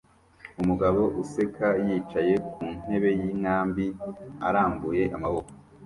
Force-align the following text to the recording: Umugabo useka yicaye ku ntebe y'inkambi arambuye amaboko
Umugabo 0.61 1.01
useka 1.23 1.67
yicaye 1.85 2.33
ku 2.51 2.59
ntebe 2.83 3.09
y'inkambi 3.19 3.85
arambuye 4.47 5.03
amaboko 5.15 5.51